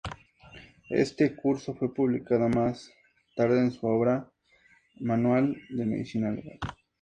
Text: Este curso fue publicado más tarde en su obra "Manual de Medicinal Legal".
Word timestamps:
Este 0.89 1.35
curso 1.35 1.75
fue 1.75 1.93
publicado 1.93 2.49
más 2.49 2.91
tarde 3.35 3.59
en 3.59 3.69
su 3.71 3.85
obra 3.85 4.31
"Manual 4.99 5.55
de 5.69 5.85
Medicinal 5.85 6.37
Legal". 6.37 6.57